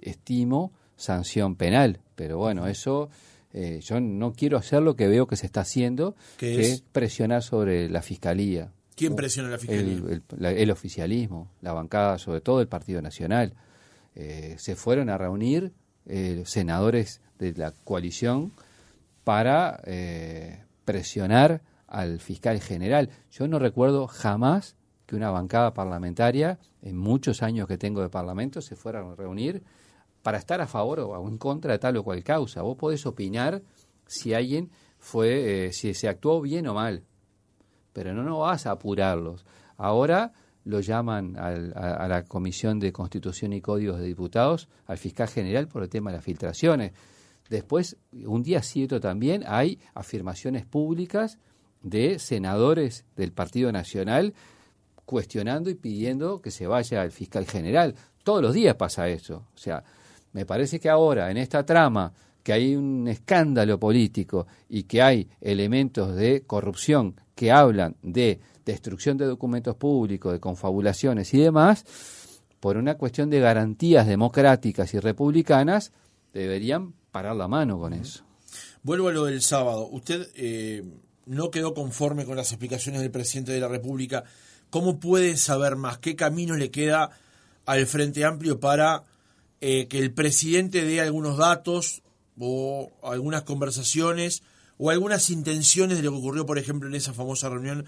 [0.00, 2.00] estimo, sanción penal.
[2.14, 3.10] Pero bueno, eso
[3.52, 6.82] eh, yo no quiero hacer lo que veo que se está haciendo, que es?
[6.92, 8.72] presionar sobre la fiscalía.
[8.94, 10.20] ¿Quién presiona la fiscalía?
[10.38, 13.54] El, oficialismo, la bancada, sobre todo el Partido Nacional.
[14.14, 15.72] Eh, se fueron a reunir
[16.44, 18.52] senadores de la coalición
[19.22, 19.80] para
[20.84, 23.10] presionar al fiscal general.
[23.30, 24.74] Yo no recuerdo jamás
[25.12, 29.62] que una bancada parlamentaria, en muchos años que tengo de parlamento, se fuera a reunir
[30.22, 32.62] para estar a favor o en contra de tal o cual causa.
[32.62, 33.60] Vos podés opinar
[34.06, 37.04] si alguien fue, eh, si se actuó bien o mal,
[37.92, 39.44] pero no, no vas a apurarlos.
[39.76, 40.32] Ahora
[40.64, 45.82] lo llaman a, la Comisión de Constitución y Códigos de Diputados, al fiscal general por
[45.82, 46.92] el tema de las filtraciones.
[47.50, 51.38] Después, un día cierto también, hay afirmaciones públicas
[51.82, 54.32] de senadores del Partido Nacional
[55.04, 57.94] cuestionando y pidiendo que se vaya al fiscal general.
[58.22, 59.46] Todos los días pasa eso.
[59.54, 59.82] O sea,
[60.32, 62.12] me parece que ahora, en esta trama,
[62.42, 69.16] que hay un escándalo político y que hay elementos de corrupción que hablan de destrucción
[69.16, 71.84] de documentos públicos, de confabulaciones y demás,
[72.60, 75.92] por una cuestión de garantías democráticas y republicanas,
[76.32, 78.24] deberían parar la mano con eso.
[78.82, 79.88] Vuelvo a lo del sábado.
[79.90, 80.84] Usted eh,
[81.26, 84.24] no quedó conforme con las explicaciones del presidente de la República
[84.72, 85.98] ¿Cómo pueden saber más?
[85.98, 87.10] ¿Qué camino le queda
[87.66, 89.04] al Frente Amplio para
[89.60, 92.00] eh, que el presidente dé algunos datos
[92.40, 94.42] o algunas conversaciones
[94.78, 97.84] o algunas intenciones de lo que ocurrió, por ejemplo, en esa famosa reunión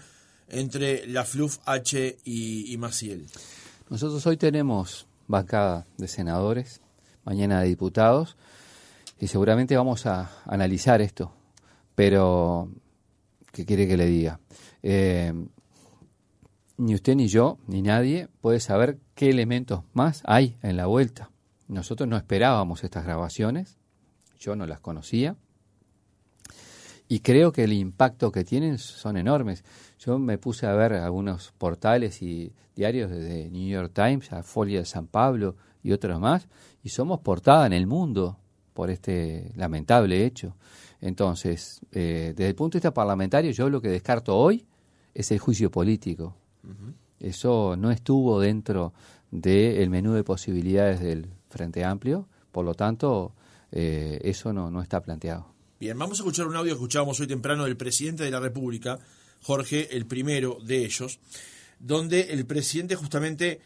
[0.47, 3.25] entre la FLUF, H y, Maciel?
[3.89, 6.81] Nosotros hoy tenemos bancada de senadores,
[7.23, 8.37] mañana de diputados,
[9.19, 11.33] y seguramente vamos a analizar esto.
[11.95, 12.69] Pero,
[13.51, 14.39] ¿qué quiere que le diga?
[14.83, 15.33] Eh,
[16.77, 21.31] ni usted ni yo, ni nadie puede saber qué elementos más hay en la vuelta.
[21.67, 23.77] Nosotros no esperábamos estas grabaciones,
[24.39, 25.35] yo no las conocía,
[27.07, 29.63] y creo que el impacto que tienen son enormes.
[29.99, 34.79] Yo me puse a ver algunos portales y diarios de New York Times, a Folia
[34.79, 36.47] de San Pablo y otros más,
[36.83, 38.39] y somos portada en el mundo
[38.73, 40.55] por este lamentable hecho.
[40.99, 44.65] Entonces, eh, desde el punto de vista parlamentario, yo lo que descarto hoy
[45.13, 46.35] es el juicio político
[47.19, 48.93] Eso no estuvo dentro
[49.31, 53.33] del menú de posibilidades del Frente Amplio, por lo tanto,
[53.71, 55.47] eh, eso no, no está planteado.
[55.79, 58.99] Bien, vamos a escuchar un audio que escuchábamos hoy temprano del presidente de la República,
[59.41, 61.19] Jorge, el primero de ellos,
[61.79, 63.59] donde el presidente justamente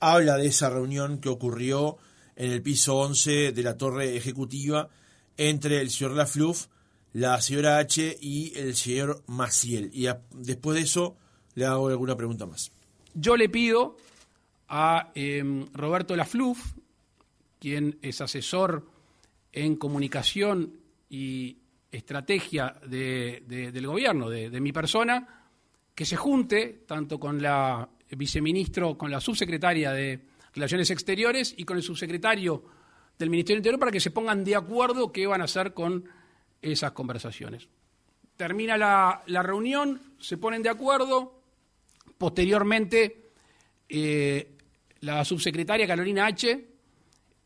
[0.00, 1.98] habla de esa reunión que ocurrió
[2.36, 4.88] en el piso 11 de la torre ejecutiva
[5.36, 6.66] entre el señor Lafluf,
[7.12, 9.90] la señora H y el señor Maciel.
[9.92, 11.16] Y después de eso
[11.56, 12.70] le hago alguna pregunta más.
[13.12, 13.96] Yo le pido
[14.68, 16.74] a em, Roberto Lafluf,
[17.58, 18.86] quien es asesor
[19.52, 20.74] en comunicación
[21.10, 21.56] y
[21.90, 25.44] estrategia del gobierno, de, mi persona,
[25.94, 30.20] que se junte tanto con la viceministro, con la subsecretaria de
[30.54, 32.62] Relaciones Exteriores y con el subsecretario
[33.18, 36.04] del Ministerio Interior para que se pongan de acuerdo qué van a hacer con
[36.60, 37.68] esas conversaciones.
[38.36, 41.40] Termina la, reunión, se ponen de acuerdo,
[42.18, 43.30] posteriormente
[43.88, 44.56] eh,
[45.00, 46.64] la subsecretaria Carolina H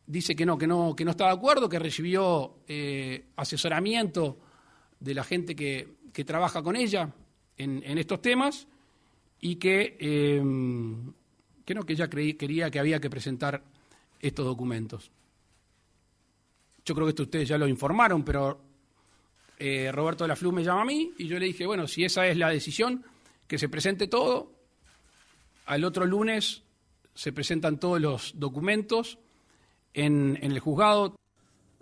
[0.06, 4.38] dice que no, que no, que no está de acuerdo, que recibió eh, asesoramiento
[4.98, 7.10] de la gente que, trabaja con ella
[7.56, 8.68] en, estos temas
[9.40, 10.42] y que, eh,
[11.64, 13.62] que no, que ella quería que había que presentar
[14.20, 15.10] estos documentos.
[16.84, 18.60] Yo creo que esto ustedes ya lo informaron, pero
[19.92, 22.26] Roberto de la Flu me llama a mí y yo le dije, bueno, si esa
[22.26, 23.02] es la decisión,
[23.50, 24.59] que se presente todo.
[25.66, 26.62] Al otro lunes
[27.14, 29.18] se presentan todos los documentos
[29.94, 31.16] en, el juzgado.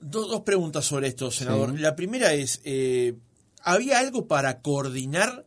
[0.01, 1.79] dos preguntas sobre esto, senador.
[1.79, 3.15] La primera es, eh,
[3.63, 5.45] ¿había algo para coordinar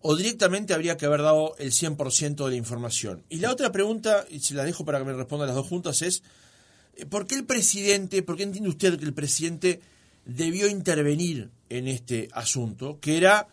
[0.00, 3.24] o directamente habría que haber dado el 100% de la información?
[3.28, 6.02] Y la otra pregunta, y se la dejo para que me respondan las dos juntas,
[6.02, 6.22] es,
[6.96, 9.80] eh, ¿por qué el presidente, por qué entiende usted que el presidente
[10.24, 13.48] debió intervenir en este asunto, que era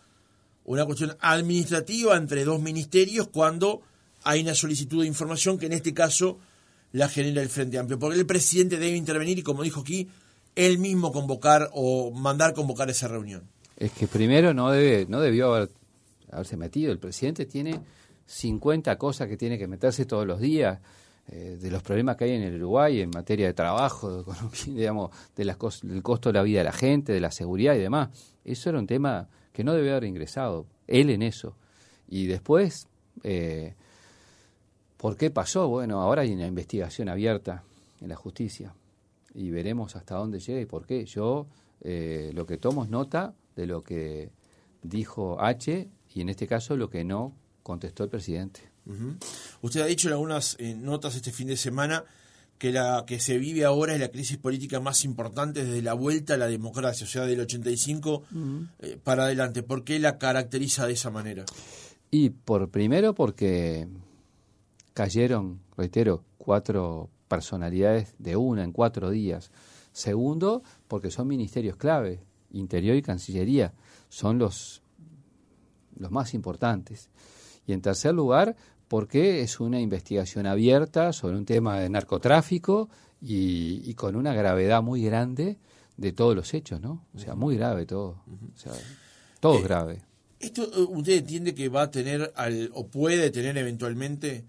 [0.64, 3.82] una cuestión administrativa entre dos ministerios cuando
[4.24, 6.38] hay una solicitud de información que en este caso
[6.92, 7.98] la genera el Frente Amplio.
[7.98, 10.08] Porque el presidente debe intervenir y, como dijo aquí,
[10.54, 13.48] él mismo convocar o mandar convocar esa reunión.
[13.76, 15.70] Es que primero no debe no debió haber,
[16.30, 16.92] haberse metido.
[16.92, 17.80] El presidente tiene
[18.26, 20.78] 50 cosas que tiene que meterse todos los días.
[21.28, 24.24] Eh, de los problemas que hay en el Uruguay en materia de trabajo,
[24.66, 25.56] digamos, del
[26.02, 28.08] costo de la vida de la gente, de la seguridad y demás.
[28.44, 31.56] Eso era un tema que no debe haber ingresado, él en eso.
[32.08, 32.88] Y después,
[33.22, 33.74] eh,
[35.02, 35.66] ¿por qué pasó?
[35.66, 37.64] Bueno, ahora hay una investigación abierta
[38.00, 38.72] en la justicia
[39.34, 41.04] y veremos hasta dónde llega y por qué.
[41.06, 41.48] Yo
[41.80, 44.30] eh, lo que tomo es nota de lo que
[44.80, 47.34] dijo H y en este caso lo que no
[47.64, 48.60] contestó el presidente.
[49.60, 52.04] Usted ha dicho en algunas eh, notas este fin de semana
[52.58, 56.34] que la que se vive ahora es la crisis política más importante desde la vuelta
[56.34, 58.22] a la democracia, o sea, del 85
[58.78, 59.64] eh, para adelante.
[59.64, 61.44] ¿Por qué la caracteriza de esa manera?
[62.12, 63.88] Y por primero porque
[64.94, 69.50] cayeron, reitero, cuatro personalidades de una en cuatro días.
[69.92, 73.72] Segundo, porque son ministerios clave, Interior y Cancillería,
[74.08, 74.82] son los,
[75.96, 77.10] los más importantes.
[77.66, 78.56] Y en tercer lugar,
[78.88, 82.90] porque es una investigación abierta sobre un tema de narcotráfico
[83.22, 85.58] y, con una gravedad muy grande
[85.96, 87.06] de todos los hechos, ¿no?
[87.14, 88.22] O sea, muy grave todo.
[88.54, 88.72] O sea,
[89.40, 90.02] todo es eh, grave.
[90.40, 94.44] ¿Esto eh, usted entiende que va a tener al, o puede tener eventualmente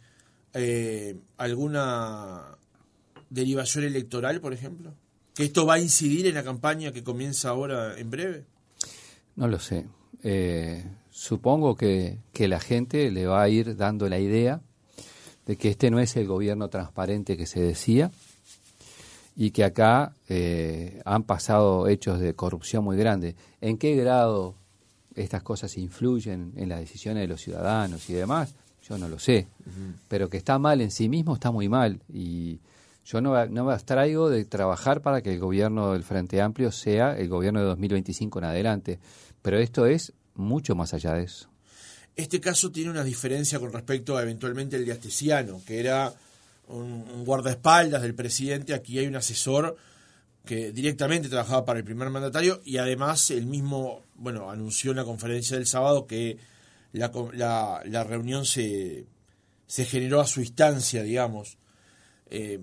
[0.54, 2.58] eh, alguna
[3.30, 4.94] derivación electoral, por ejemplo?
[5.34, 8.46] ¿Que esto va a incidir en la campaña que comienza ahora en breve?
[9.36, 9.88] No lo sé.
[10.22, 14.62] Eh, supongo que, la gente le va a ir dando la idea
[15.46, 18.12] de que este no es el gobierno transparente que se decía
[19.36, 23.36] y que acá eh, han pasado hechos de corrupción muy grandes.
[23.60, 24.56] ¿En qué grado
[25.16, 28.56] estas cosas influyen en las decisiones de los ciudadanos y demás?
[28.88, 29.48] Yo no lo sé,
[30.10, 32.60] pero que está mal en sí mismo está muy mal y
[33.06, 37.18] yo no, no me abstraigo de trabajar para que el gobierno del Frente Amplio sea
[37.18, 39.00] el gobierno de 2025 en adelante,
[39.42, 41.50] pero esto es mucho más allá de eso.
[42.16, 46.14] Este caso tiene una diferencia con respecto a eventualmente el de Astesiano, que era
[46.68, 48.74] un, guardaespaldas del presidente.
[48.74, 49.76] Aquí hay un asesor
[50.46, 55.06] que directamente trabajaba para el primer mandatario y además el mismo, bueno, anunció en la
[55.06, 56.38] conferencia del sábado que
[56.94, 59.08] la, la, reunión se,
[59.68, 61.58] se, generó a su instancia, digamos.
[62.30, 62.60] Eh,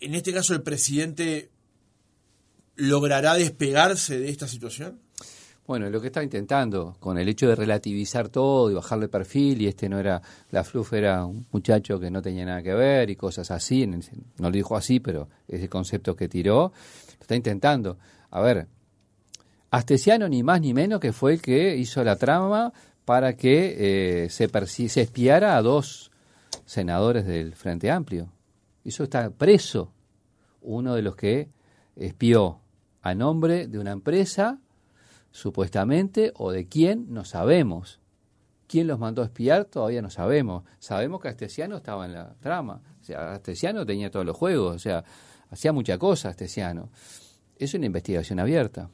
[0.00, 1.50] en este caso, ¿el presidente
[2.76, 4.98] logrará despegarse de esta situación?
[5.66, 9.68] Bueno, lo que está intentando, con el hecho de relativizar todo y bajarle perfil, y
[9.68, 10.20] este no era,
[10.50, 14.00] la Fluff era un muchacho que no tenía nada que ver y cosas así, no
[14.38, 16.72] lo dijo así, pero ese concepto que tiró,
[17.20, 17.98] está intentando.
[18.30, 18.66] A ver,
[19.70, 22.72] Astesiano ni más ni menos que fue el que hizo la trama
[23.10, 24.48] para que eh, se,
[24.88, 26.12] se espiara a dos
[26.64, 28.32] senadores del Frente Amplio.
[28.84, 29.92] Eso está preso.
[30.62, 31.48] Uno de los que
[31.96, 32.60] espió
[33.02, 34.60] a nombre de una empresa,
[35.32, 37.98] supuestamente, o de quién, no sabemos.
[38.68, 39.64] ¿Quién los mandó a espiar?
[39.64, 40.62] Todavía no sabemos.
[40.78, 42.80] Sabemos que Astesiano estaba en la trama.
[43.00, 44.76] O sea, Astesiano tenía todos los juegos.
[44.76, 45.02] O sea,
[45.50, 46.90] hacía mucha cosa Astesiano.
[47.56, 48.88] Es una investigación abierta.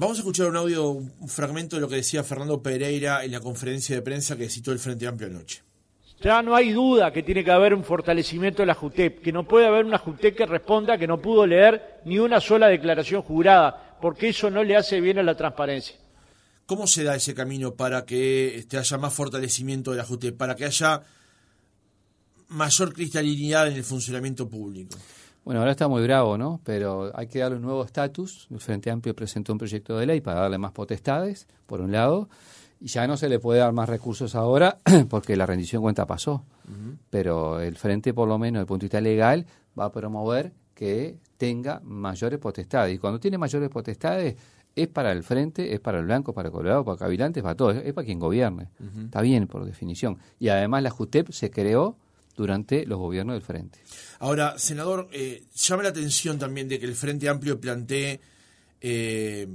[0.00, 3.40] Vamos a escuchar un audio, un fragmento de lo que decía Fernando Pereira en la
[3.40, 5.60] conferencia de prensa que citó el Frente Amplio anoche.
[6.22, 9.46] Ya no hay duda que tiene que haber un fortalecimiento de la JUTEP, que no
[9.46, 13.98] puede haber una JUTEP que responda que no pudo leer ni una sola declaración jurada,
[14.00, 15.96] porque eso no le hace bien a la transparencia.
[16.64, 20.56] ¿Cómo se da ese camino para que este, haya más fortalecimiento de la JUTEP, para
[20.56, 21.02] que haya
[22.48, 24.96] mayor cristalinidad en el funcionamiento público?
[25.44, 26.60] Bueno, ahora está muy bravo, ¿no?
[26.64, 28.46] Pero hay que darle un nuevo estatus.
[28.50, 32.28] El Frente Amplio presentó un proyecto de ley para darle más potestades, por un lado,
[32.80, 36.44] y ya no se le puede dar más recursos ahora porque la rendición cuenta pasó.
[37.10, 39.46] Pero el Frente, por lo menos, desde el punto de vista legal,
[39.78, 42.94] va a promover que tenga mayores potestades.
[42.94, 44.36] Y cuando tiene mayores potestades,
[44.76, 47.70] es para el Frente, es para el Blanco, para el Colorado, para Cavilantes, para todo,
[47.72, 48.68] es para quien gobierne.
[49.04, 50.18] Está bien, por definición.
[50.38, 51.96] Y además la JUTEP se creó
[52.36, 53.80] durante los gobiernos del Frente.
[54.18, 58.20] Ahora, senador, eh, llama la atención también de que el Frente Amplio plantee
[58.80, 59.46] eh,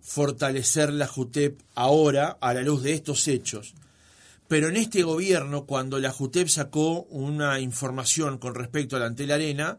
[0.00, 3.74] fortalecer la JUTEP ahora a la luz de estos hechos.
[4.48, 9.32] Pero en este gobierno, cuando la JUTEP sacó una información con respecto a la Antel
[9.32, 9.78] Arena,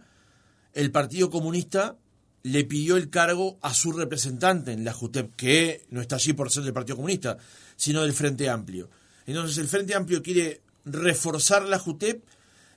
[0.73, 1.95] el Partido Comunista
[2.43, 6.51] le pidió el cargo a su representante en la JUTEP, que no está allí por
[6.51, 7.37] ser del Partido Comunista,
[7.75, 8.89] sino del Frente Amplio.
[9.25, 12.23] Entonces el Frente Amplio quiere reforzar la JUTEP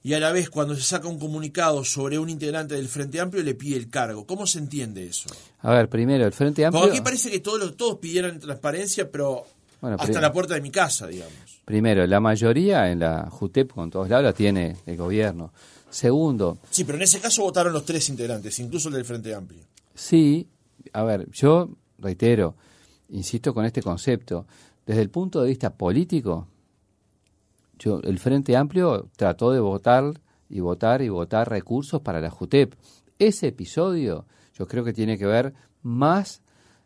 [0.03, 3.42] y a la vez cuando se saca un comunicado sobre un integrante del Frente Amplio
[3.42, 4.27] le pide el cargo.
[4.27, 5.29] ¿Cómo se entiende eso?
[5.61, 6.83] A ver, primero, el Frente Amplio...
[6.83, 9.46] Porque aquí parece que todos, todos pidieran transparencia, pero
[9.83, 11.35] hasta la puerta de mi casa, digamos.
[11.64, 15.53] Primero, la mayoría en la JUTEP, con todos lados, la tiene el gobierno.
[15.90, 16.59] Segundo...
[16.70, 19.61] Sí, pero en ese caso votaron los tres integrantes, incluso el del Frente Amplio.
[19.94, 20.49] Sí,
[20.92, 21.68] a ver, yo
[21.99, 22.55] reitero,
[23.11, 24.46] insisto con este concepto,
[24.87, 26.49] desde el punto de vista político,
[27.85, 30.12] el Frente Amplio trató de votar
[30.49, 32.75] y votar y votar recursos para la JUTEP.
[33.19, 36.43] Ese episodio yo creo que tiene que ver más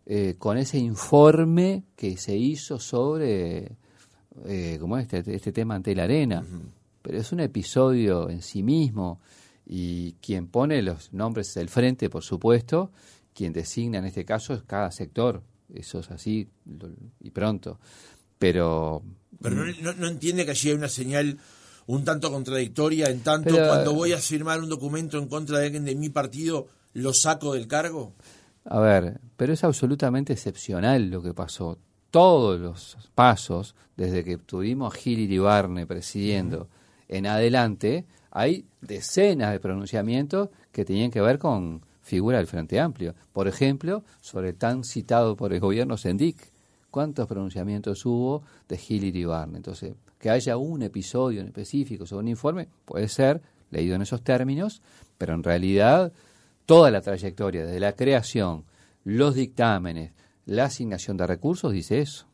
[0.06, 3.76] eh, con ese informe que se hizo sobre
[4.44, 6.44] eh, como este, este tema ante la arena.
[7.02, 9.20] Pero es un episodio en sí mismo
[9.66, 12.92] y quien pone los nombres del frente, por supuesto,
[13.32, 15.42] quien designa en este caso es cada sector.
[15.72, 16.48] Eso es así
[17.20, 17.78] y pronto.
[18.38, 19.02] Pero
[19.40, 19.98] pero mm.
[19.98, 21.38] no, entiende que allí hay una señal
[21.86, 25.84] un tanto contradictoria en tanto cuando voy a firmar un documento en contra de alguien
[25.84, 28.14] de mi partido, lo saco del cargo.
[28.64, 31.78] A ver, pero es absolutamente excepcional lo que pasó.
[32.10, 36.68] Todos los pasos, desde que tuvimos a Gil Iribarne presidiendo
[37.08, 43.14] en adelante, hay decenas de pronunciamientos que tenían que ver con figura del Frente Amplio.
[43.32, 46.53] Por ejemplo, sobre tan citado por el gobierno Sendic
[46.94, 49.56] cuántos pronunciamientos hubo de Gil Iribarne.
[49.56, 54.22] Entonces, que haya un episodio en específico sobre un informe, puede ser leído en esos
[54.22, 54.80] términos,
[55.18, 56.12] pero en realidad
[56.66, 58.62] toda la trayectoria, desde la creación,
[59.02, 60.12] los dictámenes,
[60.46, 62.26] la asignación de recursos, dice eso.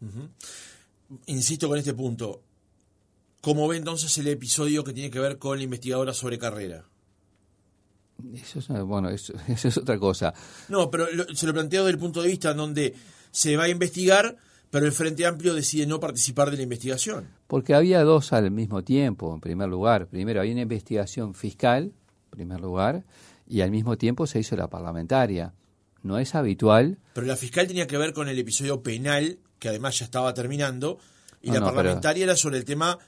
[1.25, 2.43] Insisto con este punto.
[3.41, 6.85] ¿Cómo ve entonces el episodio que tiene que ver con la investigadora sobre carrera?
[8.35, 10.35] Eso es, bueno, eso, es otra cosa.
[10.69, 12.95] No, pero se lo planteo desde el punto de vista en donde
[13.31, 14.37] se va a investigar
[14.71, 17.29] pero el Frente Amplio decide no participar de la investigación.
[17.47, 20.07] Porque había dos al mismo tiempo, en primer lugar.
[20.07, 23.05] Primero, había una investigación fiscal, en primer lugar,
[23.49, 25.55] y al mismo tiempo se hizo la parlamentaria.
[26.03, 26.99] No es habitual.
[27.15, 30.99] Pero la fiscal tenía que ver con el episodio penal, que además ya estaba terminando,
[31.43, 32.99] y la parlamentaria era sobre el tema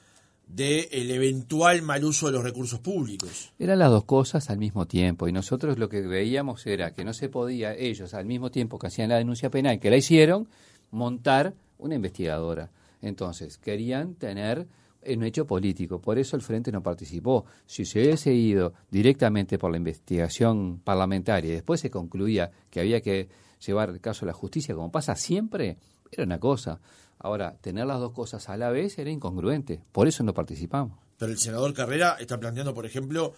[0.47, 3.53] del el eventual mal uso de los recursos públicos.
[3.57, 7.13] Eran las dos cosas al mismo tiempo y nosotros lo que veíamos era que no
[7.13, 10.47] se podía, ellos al mismo tiempo que hacían la denuncia penal, que la hicieron,
[10.93, 12.71] montar una investigadora.
[13.01, 14.67] Entonces, querían tener
[15.05, 17.45] un hecho político, por eso el Frente no participó.
[17.65, 23.01] Si se hubiese ido directamente por la investigación parlamentaria y después se concluía que había
[23.01, 23.27] que
[23.65, 25.77] llevar el caso a la justicia, como pasa siempre,
[26.09, 26.79] era una cosa.
[27.19, 30.97] Ahora, tener las dos cosas a la vez era incongruente, por eso no participamos.
[31.17, 33.33] Pero el senador Carrera está planteando, por ejemplo,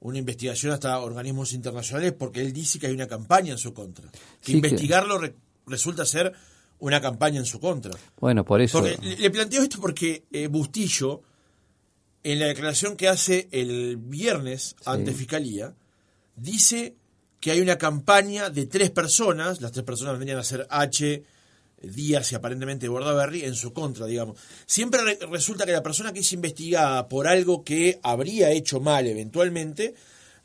[0.00, 4.10] una investigación hasta organismos internacionales porque él dice que hay una campaña en su contra.
[4.40, 5.20] Que investigarlo
[5.66, 6.32] resulta ser
[6.80, 7.92] una campaña en su contra.
[8.20, 8.82] Bueno, por eso.
[8.82, 11.22] le planteo esto porque eh, Bustillo,
[12.22, 15.74] en la declaración que hace el viernes ante Fiscalía,
[16.36, 16.96] dice
[17.40, 21.24] que hay una campaña de tres personas, las tres personas venían a ser H,
[21.80, 24.38] Díaz y aparentemente Bordaberry en su contra, digamos.
[24.66, 25.00] Siempre
[25.30, 29.94] resulta que la persona que es investigada por algo que habría hecho mal eventualmente,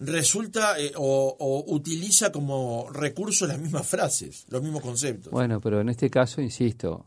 [0.06, 5.32] resulta eh, o, utiliza como recurso las mismas frases, los mismos conceptos.
[5.32, 7.06] Bueno, pero en este caso, insisto,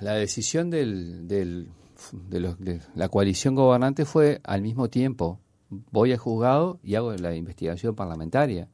[0.00, 1.68] la decisión del, del,
[2.12, 7.94] de, la coalición gobernante fue al mismo tiempo, voy al juzgado y hago la investigación
[7.94, 8.68] parlamentaria.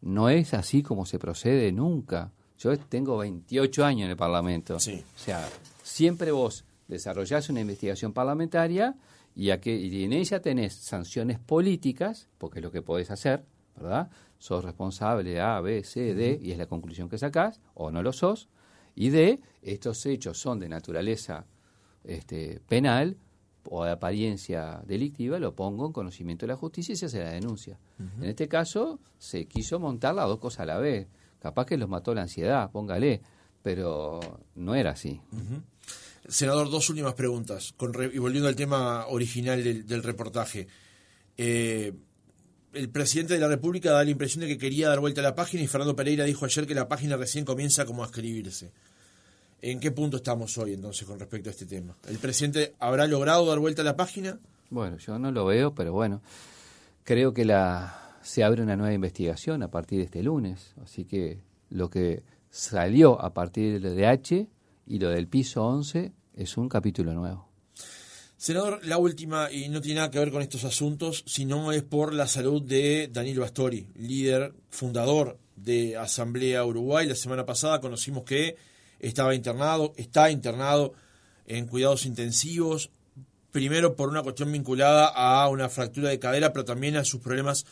[0.00, 2.32] No es así como se procede nunca.
[2.58, 4.76] Yo tengo 28 años en el Parlamento.
[4.76, 5.48] O sea,
[5.82, 8.94] siempre vos desarrollás una investigación parlamentaria
[9.38, 13.44] y, a que, y en ella tenés sanciones políticas, porque es lo que podés hacer,
[13.76, 14.10] ¿verdad?
[14.36, 18.02] Sos responsable de A, B, C, D, y es la conclusión que sacás, o no
[18.02, 18.48] lo sos,
[18.96, 21.46] y D, estos hechos son de naturaleza
[22.02, 23.16] este, penal
[23.70, 27.30] o de apariencia delictiva, lo pongo en conocimiento de la justicia y se hace la
[27.30, 27.78] denuncia.
[28.20, 31.06] En este caso, se quiso montar las dos cosas a la vez.
[31.38, 33.20] Capaz que los mató la ansiedad, póngale,
[33.62, 34.18] pero
[34.56, 35.20] no era así.
[36.28, 37.74] Senador, dos últimas preguntas,
[38.12, 40.68] y volviendo al tema original del, reportaje.
[41.38, 41.94] Eh,
[42.74, 45.34] el presidente de la República da la impresión de que quería dar vuelta a la
[45.34, 48.72] página y Fernando Pereira dijo ayer que la página recién comienza como a escribirse.
[49.62, 51.96] ¿En qué punto estamos hoy entonces con respecto a este tema?
[52.06, 54.38] ¿El presidente habrá logrado dar vuelta a la página?
[54.70, 56.20] Bueno, yo no lo veo, pero bueno,
[57.04, 61.40] creo que la se abre una nueva investigación a partir de este lunes, así que
[61.70, 64.46] lo que salió a partir de H
[64.86, 67.48] y lo del piso 11 es un capítulo nuevo.
[68.36, 72.14] Senador, la última, y no tiene nada que ver con estos asuntos, sino es por
[72.14, 77.08] la salud de Danilo Bastori, líder, fundador de Asamblea Uruguay.
[77.08, 78.56] La semana pasada conocimos que
[79.00, 80.92] estaba internado, está internado
[81.46, 82.90] en cuidados intensivos,
[83.50, 87.66] primero por una cuestión vinculada a una fractura de cadera, pero también a sus problemas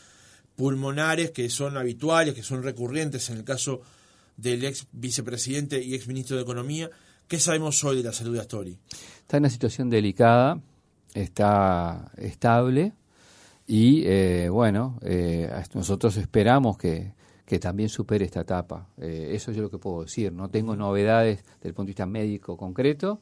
[0.57, 3.81] pulmonares que son habituales, que son recurrentes en el caso
[4.35, 6.89] del ex vicepresidente y ex ministro de Economía.
[7.27, 8.77] ¿Qué sabemos hoy de la salud de Astori?
[9.19, 10.61] Está en una situación delicada,
[11.13, 12.93] está estable
[13.67, 17.15] y eh, bueno, eh, nosotros esperamos que,
[17.45, 18.87] que también supere esta etapa.
[18.97, 20.31] Eh, eso es lo que puedo decir.
[20.31, 23.19] No tengo novedades desde el punto de vista médico concreto.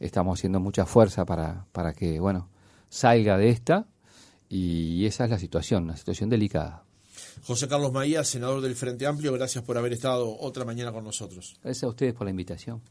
[0.00, 2.50] Estamos haciendo mucha fuerza para, para que, bueno,
[2.90, 3.86] salga de esta.
[4.50, 6.84] Y esa es la situación, una situación delicada.
[7.46, 11.56] José Carlos Maía, senador del Frente Amplio, gracias por haber estado otra mañana con nosotros.
[11.62, 12.82] Gracias a ustedes por la invitación.